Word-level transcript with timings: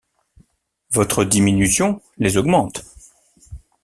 Votre 0.93 1.23
diminution 1.23 2.01
les 2.17 2.35
augmente. 2.37 2.83